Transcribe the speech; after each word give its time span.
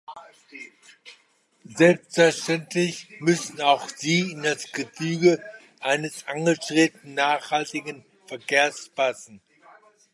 Selbstverständlich 1.75 3.07
müssen 3.19 3.61
auch 3.61 3.87
sie 3.87 4.31
in 4.31 4.41
das 4.41 4.71
Gefüge 4.71 5.43
eines 5.79 6.25
angestrebten 6.25 7.13
nachhaltigen 7.13 8.03
Verkehrs 8.25 8.89
passen. 8.89 9.41